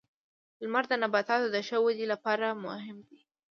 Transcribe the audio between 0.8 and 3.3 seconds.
د نباتاتو د ښه ودې لپاره مهم دی.